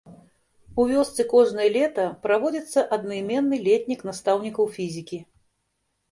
[0.83, 5.19] У вёсцы кожнае лета праводзіцца аднаіменны летнік настаўнікаў фізікі.